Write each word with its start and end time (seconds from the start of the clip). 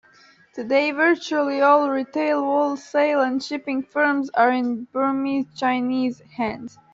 Today, 0.55 0.89
virtually 0.89 1.61
all 1.61 1.87
retail, 1.87 2.43
wholesale 2.43 3.21
and 3.21 3.43
shipping 3.43 3.83
firms 3.83 4.31
are 4.31 4.49
in 4.49 4.85
Burmese 4.91 5.45
Chinese 5.55 6.21
hands. 6.21 6.79